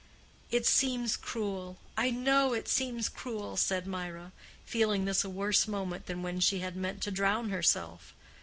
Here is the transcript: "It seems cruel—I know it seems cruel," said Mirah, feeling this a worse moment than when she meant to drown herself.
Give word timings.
"It 0.49 0.65
seems 0.65 1.15
cruel—I 1.15 2.09
know 2.09 2.53
it 2.53 2.67
seems 2.67 3.07
cruel," 3.07 3.55
said 3.55 3.85
Mirah, 3.85 4.31
feeling 4.65 5.05
this 5.05 5.23
a 5.23 5.29
worse 5.29 5.67
moment 5.67 6.07
than 6.07 6.23
when 6.23 6.39
she 6.39 6.59
meant 6.71 7.03
to 7.03 7.11
drown 7.11 7.49
herself. 7.51 8.15